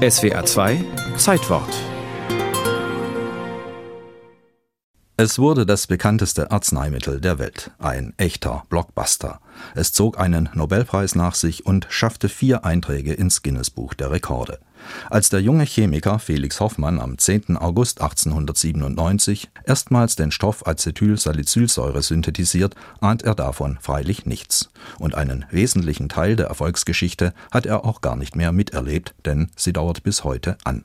SWR 0.00 0.46
2 0.46 0.78
Zeitwort 1.16 1.68
Es 5.22 5.38
wurde 5.38 5.66
das 5.66 5.86
bekannteste 5.86 6.50
Arzneimittel 6.50 7.20
der 7.20 7.38
Welt, 7.38 7.72
ein 7.78 8.14
echter 8.16 8.64
Blockbuster. 8.70 9.38
Es 9.74 9.92
zog 9.92 10.18
einen 10.18 10.48
Nobelpreis 10.54 11.14
nach 11.14 11.34
sich 11.34 11.66
und 11.66 11.86
schaffte 11.90 12.30
vier 12.30 12.64
Einträge 12.64 13.12
ins 13.12 13.42
Guinness-Buch 13.42 13.92
der 13.92 14.12
Rekorde. 14.12 14.60
Als 15.10 15.28
der 15.28 15.42
junge 15.42 15.64
Chemiker 15.64 16.20
Felix 16.20 16.58
Hoffmann 16.58 16.98
am 16.98 17.18
10. 17.18 17.58
August 17.58 18.00
1897 18.00 19.50
erstmals 19.64 20.16
den 20.16 20.30
Stoff 20.30 20.66
Acetylsalicylsäure 20.66 22.00
synthetisiert, 22.00 22.74
ahnt 23.02 23.22
er 23.22 23.34
davon 23.34 23.76
freilich 23.78 24.24
nichts. 24.24 24.70
Und 24.98 25.16
einen 25.16 25.44
wesentlichen 25.50 26.08
Teil 26.08 26.34
der 26.34 26.46
Erfolgsgeschichte 26.46 27.34
hat 27.50 27.66
er 27.66 27.84
auch 27.84 28.00
gar 28.00 28.16
nicht 28.16 28.36
mehr 28.36 28.52
miterlebt, 28.52 29.14
denn 29.26 29.50
sie 29.54 29.74
dauert 29.74 30.02
bis 30.02 30.24
heute 30.24 30.56
an. 30.64 30.82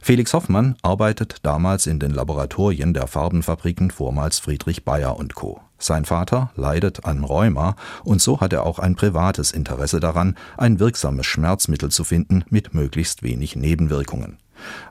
Felix 0.00 0.32
Hoffmann 0.32 0.76
arbeitet 0.82 1.36
damals 1.42 1.86
in 1.86 1.98
den 1.98 2.12
Laboratorien 2.12 2.94
der 2.94 3.06
Farbenfabriken 3.06 3.90
vormals 3.90 4.38
Friedrich 4.38 4.84
Bayer 4.84 5.16
und 5.16 5.34
Co. 5.34 5.60
Sein 5.78 6.04
Vater 6.04 6.50
leidet 6.54 7.04
an 7.04 7.24
Rheuma 7.24 7.76
und 8.04 8.20
so 8.20 8.40
hat 8.40 8.52
er 8.52 8.64
auch 8.64 8.78
ein 8.78 8.94
privates 8.94 9.50
Interesse 9.52 10.00
daran, 10.00 10.36
ein 10.56 10.78
wirksames 10.78 11.26
Schmerzmittel 11.26 11.90
zu 11.90 12.04
finden 12.04 12.44
mit 12.50 12.74
möglichst 12.74 13.22
wenig 13.22 13.56
Nebenwirkungen. 13.56 14.38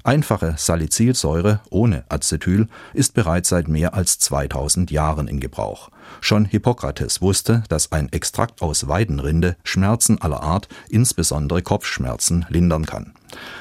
Einfache 0.03 0.55
Salicylsäure 0.57 1.61
ohne 1.69 2.03
Acetyl 2.09 2.67
ist 2.93 3.13
bereits 3.13 3.49
seit 3.49 3.67
mehr 3.67 3.93
als 3.93 4.19
2000 4.19 4.91
Jahren 4.91 5.27
in 5.27 5.39
Gebrauch. 5.39 5.89
Schon 6.19 6.45
Hippokrates 6.45 7.21
wusste, 7.21 7.63
dass 7.69 7.91
ein 7.91 8.11
Extrakt 8.11 8.61
aus 8.61 8.87
Weidenrinde 8.87 9.55
Schmerzen 9.63 10.21
aller 10.21 10.41
Art, 10.41 10.67
insbesondere 10.89 11.61
Kopfschmerzen, 11.61 12.45
lindern 12.49 12.85
kann. 12.85 13.13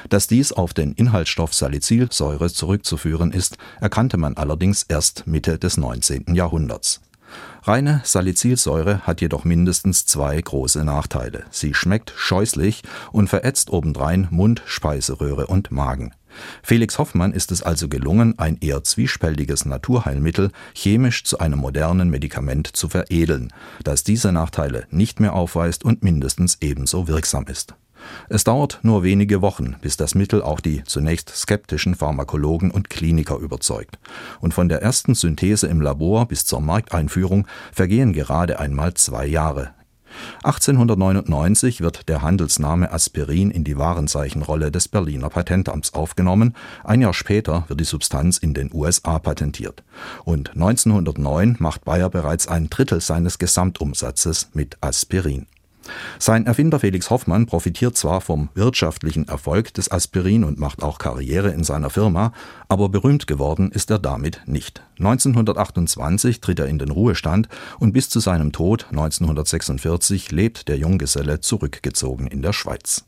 Dass 0.09 0.27
dies 0.27 0.51
auf 0.51 0.73
den 0.73 0.93
Inhaltsstoff 0.93 1.53
Salicylsäure 1.53 2.51
zurückzuführen 2.51 3.31
ist, 3.31 3.57
erkannte 3.79 4.17
man 4.17 4.35
allerdings 4.35 4.83
erst 4.83 5.27
Mitte 5.27 5.57
des 5.57 5.77
19. 5.77 6.35
Jahrhunderts. 6.35 7.01
Reine 7.63 8.01
Salicylsäure 8.03 9.01
hat 9.01 9.21
jedoch 9.21 9.43
mindestens 9.43 10.05
zwei 10.05 10.41
große 10.41 10.83
Nachteile. 10.83 11.45
Sie 11.51 11.73
schmeckt 11.73 12.13
scheußlich 12.15 12.83
und 13.11 13.29
verätzt 13.29 13.69
obendrein 13.69 14.27
Mund, 14.31 14.63
Speiseröhre 14.65 15.47
und 15.47 15.71
Magen. 15.71 16.13
Felix 16.63 16.97
Hoffmann 16.97 17.33
ist 17.33 17.51
es 17.51 17.61
also 17.61 17.87
gelungen, 17.87 18.39
ein 18.39 18.57
eher 18.61 18.83
zwiespältiges 18.83 19.65
Naturheilmittel 19.65 20.51
chemisch 20.73 21.23
zu 21.23 21.39
einem 21.39 21.59
modernen 21.59 22.09
Medikament 22.09 22.67
zu 22.67 22.89
veredeln, 22.89 23.53
das 23.83 24.03
diese 24.03 24.31
Nachteile 24.31 24.87
nicht 24.89 25.19
mehr 25.19 25.33
aufweist 25.33 25.83
und 25.83 26.03
mindestens 26.03 26.57
ebenso 26.61 27.07
wirksam 27.07 27.45
ist 27.47 27.75
es 28.29 28.43
dauert 28.43 28.79
nur 28.83 29.03
wenige 29.03 29.41
Wochen, 29.41 29.75
bis 29.81 29.97
das 29.97 30.15
Mittel 30.15 30.41
auch 30.41 30.59
die 30.59 30.83
zunächst 30.83 31.29
skeptischen 31.29 31.95
Pharmakologen 31.95 32.71
und 32.71 32.89
Kliniker 32.89 33.37
überzeugt. 33.37 33.99
Und 34.39 34.53
von 34.53 34.69
der 34.69 34.81
ersten 34.81 35.15
Synthese 35.15 35.67
im 35.67 35.81
Labor 35.81 36.27
bis 36.27 36.45
zur 36.45 36.61
Markteinführung 36.61 37.47
vergehen 37.71 38.13
gerade 38.13 38.59
einmal 38.59 38.93
zwei 38.93 39.25
Jahre. 39.25 39.73
1899 40.43 41.81
wird 41.81 42.09
der 42.09 42.21
Handelsname 42.21 42.91
Aspirin 42.91 43.51
in 43.51 43.63
die 43.63 43.77
Warenzeichenrolle 43.77 44.71
des 44.71 44.87
Berliner 44.87 45.29
Patentamts 45.29 45.93
aufgenommen, 45.93 46.55
ein 46.83 47.01
Jahr 47.01 47.13
später 47.13 47.65
wird 47.67 47.79
die 47.79 47.85
Substanz 47.85 48.37
in 48.37 48.53
den 48.53 48.69
USA 48.73 49.19
patentiert. 49.19 49.83
Und 50.23 50.51
1909 50.51 51.57
macht 51.59 51.85
Bayer 51.85 52.09
bereits 52.09 52.47
ein 52.47 52.69
Drittel 52.69 53.01
seines 53.01 53.39
Gesamtumsatzes 53.39 54.49
mit 54.53 54.77
Aspirin. 54.81 55.47
Sein 56.19 56.45
Erfinder 56.45 56.79
Felix 56.79 57.09
Hoffmann 57.09 57.45
profitiert 57.45 57.97
zwar 57.97 58.21
vom 58.21 58.49
wirtschaftlichen 58.53 59.27
Erfolg 59.27 59.73
des 59.73 59.91
Aspirin 59.91 60.43
und 60.43 60.59
macht 60.59 60.83
auch 60.83 60.99
Karriere 60.99 61.49
in 61.49 61.63
seiner 61.63 61.89
Firma, 61.89 62.33
aber 62.67 62.89
berühmt 62.89 63.27
geworden 63.27 63.71
ist 63.71 63.89
er 63.89 63.99
damit 63.99 64.41
nicht. 64.45 64.83
1928 64.99 66.41
tritt 66.41 66.59
er 66.59 66.67
in 66.67 66.77
den 66.77 66.91
Ruhestand 66.91 67.49
und 67.79 67.93
bis 67.93 68.09
zu 68.09 68.19
seinem 68.19 68.51
Tod 68.51 68.87
1946 68.91 70.31
lebt 70.31 70.67
der 70.67 70.77
Junggeselle 70.77 71.39
zurückgezogen 71.39 72.27
in 72.27 72.41
der 72.41 72.53
Schweiz. 72.53 73.05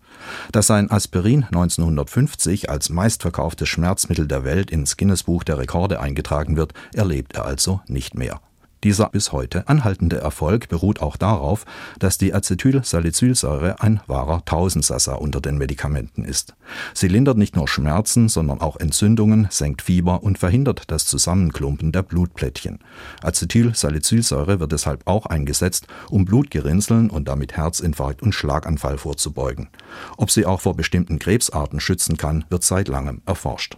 Dass 0.51 0.67
sein 0.67 0.89
Aspirin 0.89 1.43
1950 1.43 2.69
als 2.69 2.89
meistverkauftes 2.89 3.69
Schmerzmittel 3.69 4.27
der 4.27 4.43
Welt 4.43 4.71
ins 4.71 4.97
Guinness-Buch 4.97 5.43
der 5.43 5.59
Rekorde 5.59 5.99
eingetragen 5.99 6.57
wird, 6.57 6.73
erlebt 6.93 7.35
er 7.35 7.45
also 7.45 7.81
nicht 7.87 8.15
mehr. 8.15 8.39
Dieser 8.83 9.07
bis 9.09 9.31
heute 9.31 9.69
anhaltende 9.69 10.17
Erfolg 10.17 10.67
beruht 10.67 11.01
auch 11.01 11.15
darauf, 11.15 11.65
dass 11.99 12.17
die 12.17 12.33
Acetylsalicylsäure 12.33 13.81
ein 13.81 14.01
wahrer 14.07 14.43
Tausendsasser 14.43 15.21
unter 15.21 15.39
den 15.39 15.57
Medikamenten 15.57 16.25
ist. 16.25 16.53
Sie 16.93 17.07
lindert 17.07 17.37
nicht 17.37 17.55
nur 17.55 17.69
Schmerzen, 17.69 18.27
sondern 18.27 18.59
auch 18.59 18.75
Entzündungen, 18.75 19.47
senkt 19.49 19.83
Fieber 19.83 20.21
und 20.21 20.37
verhindert 20.37 20.83
das 20.87 21.05
Zusammenklumpen 21.05 21.93
der 21.93 22.03
Blutplättchen. 22.03 22.79
Acetylsalicylsäure 23.21 24.59
wird 24.59 24.73
deshalb 24.73 25.07
auch 25.07 25.27
eingesetzt, 25.27 25.87
um 26.09 26.25
Blutgerinnseln 26.25 27.09
und 27.09 27.29
damit 27.29 27.55
Herzinfarkt 27.55 28.21
und 28.21 28.33
Schlaganfall 28.33 28.97
vorzubeugen. 28.97 29.69
Ob 30.17 30.29
sie 30.29 30.45
auch 30.45 30.59
vor 30.59 30.75
bestimmten 30.75 31.19
Krebsarten 31.19 31.79
schützen 31.79 32.17
kann, 32.17 32.43
wird 32.49 32.63
seit 32.63 32.89
langem 32.89 33.21
erforscht. 33.25 33.77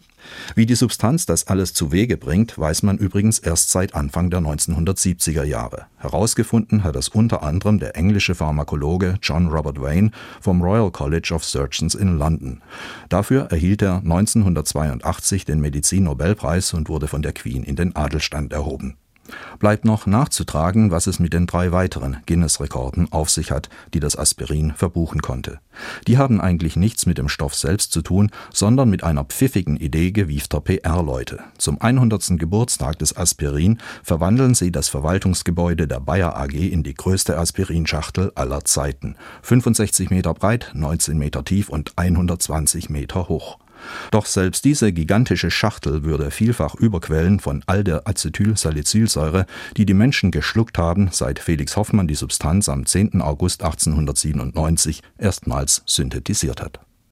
Wie 0.55 0.65
die 0.65 0.75
Substanz 0.75 1.25
das 1.25 1.47
alles 1.47 1.73
zu 1.73 1.91
Wege 1.91 2.17
bringt, 2.17 2.57
weiß 2.57 2.83
man 2.83 2.97
übrigens 2.97 3.39
erst 3.39 3.71
seit 3.71 3.95
Anfang 3.95 4.29
der 4.29 4.41
1970er 4.41 5.43
Jahre. 5.43 5.87
Herausgefunden 5.97 6.83
hat 6.83 6.95
das 6.95 7.09
unter 7.09 7.43
anderem 7.43 7.79
der 7.79 7.95
englische 7.95 8.35
Pharmakologe 8.35 9.17
John 9.21 9.47
Robert 9.47 9.81
Wayne 9.81 10.11
vom 10.41 10.61
Royal 10.61 10.91
College 10.91 11.33
of 11.33 11.43
Surgeons 11.43 11.95
in 11.95 12.17
London. 12.17 12.61
Dafür 13.09 13.51
erhielt 13.51 13.81
er 13.81 13.97
1982 13.97 15.45
den 15.45 15.61
Medizin-Nobelpreis 15.61 16.73
und 16.73 16.89
wurde 16.89 17.07
von 17.07 17.21
der 17.21 17.33
Queen 17.33 17.63
in 17.63 17.75
den 17.75 17.95
Adelstand 17.95 18.53
erhoben. 18.53 18.97
Bleibt 19.59 19.85
noch 19.85 20.05
nachzutragen, 20.05 20.91
was 20.91 21.07
es 21.07 21.19
mit 21.19 21.33
den 21.33 21.47
drei 21.47 21.71
weiteren 21.71 22.17
Guinness-Rekorden 22.25 23.11
auf 23.11 23.29
sich 23.29 23.51
hat, 23.51 23.69
die 23.93 23.99
das 23.99 24.17
Aspirin 24.17 24.73
verbuchen 24.75 25.21
konnte. 25.21 25.59
Die 26.07 26.17
haben 26.17 26.39
eigentlich 26.39 26.75
nichts 26.75 27.05
mit 27.05 27.17
dem 27.17 27.29
Stoff 27.29 27.55
selbst 27.55 27.91
zu 27.91 28.01
tun, 28.01 28.31
sondern 28.53 28.89
mit 28.89 29.03
einer 29.03 29.23
pfiffigen 29.23 29.77
Idee 29.77 30.11
gewiefter 30.11 30.61
PR-Leute. 30.61 31.39
Zum 31.57 31.81
100. 31.81 32.37
Geburtstag 32.37 32.99
des 32.99 33.15
Aspirin 33.17 33.79
verwandeln 34.03 34.53
sie 34.53 34.71
das 34.71 34.89
Verwaltungsgebäude 34.89 35.87
der 35.87 35.99
Bayer 35.99 36.37
AG 36.37 36.53
in 36.53 36.83
die 36.83 36.93
größte 36.93 37.37
Aspirinschachtel 37.37 38.31
aller 38.35 38.63
Zeiten. 38.65 39.15
65 39.41 40.09
Meter 40.09 40.33
breit, 40.33 40.71
19 40.73 41.17
Meter 41.17 41.43
tief 41.43 41.69
und 41.69 41.93
120 41.97 42.89
Meter 42.89 43.27
hoch. 43.27 43.57
Doch 44.11 44.25
selbst 44.25 44.65
diese 44.65 44.93
gigantische 44.93 45.51
Schachtel 45.51 46.03
würde 46.03 46.31
vielfach 46.31 46.75
überquellen 46.75 47.39
von 47.39 47.63
all 47.67 47.83
der 47.83 48.07
Acetylsalicylsäure, 48.07 49.45
die 49.77 49.85
die 49.85 49.93
Menschen 49.93 50.31
geschluckt 50.31 50.77
haben, 50.77 51.09
seit 51.11 51.39
Felix 51.39 51.75
Hoffmann 51.75 52.07
die 52.07 52.15
Substanz 52.15 52.69
am 52.69 52.85
10. 52.85 53.21
August 53.21 53.63
1897 53.63 55.01
erstmals 55.17 55.83
synthetisiert 55.85 56.61
hat 56.61 56.84